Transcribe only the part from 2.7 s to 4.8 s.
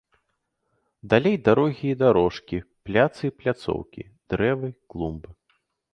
пляцы і пляцоўкі, дрэвы,